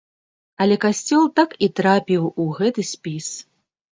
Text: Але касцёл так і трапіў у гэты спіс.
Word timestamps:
Але 0.63 0.77
касцёл 0.85 1.27
так 1.41 1.51
і 1.67 1.69
трапіў 1.79 2.23
у 2.45 2.47
гэты 2.61 2.87
спіс. 2.93 3.27